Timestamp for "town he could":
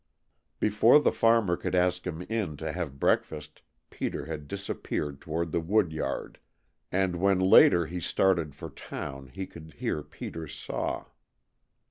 8.71-9.73